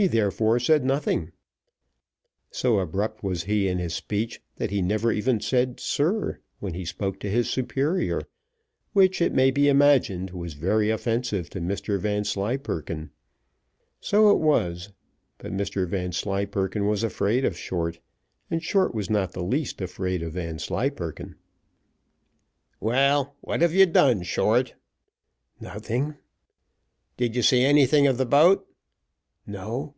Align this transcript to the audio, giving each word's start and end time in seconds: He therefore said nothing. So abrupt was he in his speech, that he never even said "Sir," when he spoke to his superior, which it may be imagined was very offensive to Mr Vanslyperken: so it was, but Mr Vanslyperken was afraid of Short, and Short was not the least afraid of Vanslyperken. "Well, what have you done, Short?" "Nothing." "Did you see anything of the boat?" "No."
He 0.00 0.06
therefore 0.06 0.60
said 0.60 0.84
nothing. 0.84 1.32
So 2.52 2.78
abrupt 2.78 3.24
was 3.24 3.42
he 3.50 3.66
in 3.66 3.78
his 3.78 3.94
speech, 3.96 4.40
that 4.54 4.70
he 4.70 4.80
never 4.80 5.10
even 5.10 5.40
said 5.40 5.80
"Sir," 5.80 6.38
when 6.60 6.74
he 6.74 6.84
spoke 6.84 7.18
to 7.18 7.28
his 7.28 7.50
superior, 7.50 8.22
which 8.92 9.20
it 9.20 9.32
may 9.34 9.50
be 9.50 9.66
imagined 9.68 10.30
was 10.30 10.54
very 10.54 10.88
offensive 10.88 11.50
to 11.50 11.60
Mr 11.60 11.98
Vanslyperken: 11.98 13.10
so 14.00 14.30
it 14.30 14.38
was, 14.38 14.92
but 15.36 15.50
Mr 15.50 15.84
Vanslyperken 15.84 16.86
was 16.86 17.02
afraid 17.02 17.44
of 17.44 17.58
Short, 17.58 17.98
and 18.48 18.62
Short 18.62 18.94
was 18.94 19.10
not 19.10 19.32
the 19.32 19.42
least 19.42 19.80
afraid 19.80 20.22
of 20.22 20.34
Vanslyperken. 20.34 21.34
"Well, 22.78 23.34
what 23.40 23.62
have 23.62 23.74
you 23.74 23.84
done, 23.84 24.22
Short?" 24.22 24.76
"Nothing." 25.58 26.14
"Did 27.16 27.34
you 27.34 27.42
see 27.42 27.62
anything 27.64 28.06
of 28.06 28.16
the 28.16 28.26
boat?" 28.26 28.64
"No." 29.50 29.94